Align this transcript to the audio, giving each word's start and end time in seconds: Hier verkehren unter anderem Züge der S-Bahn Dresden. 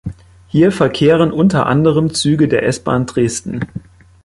Hier 0.47 0.71
verkehren 0.71 1.31
unter 1.31 1.67
anderem 1.67 2.11
Züge 2.11 2.47
der 2.47 2.63
S-Bahn 2.65 3.05
Dresden. 3.05 3.59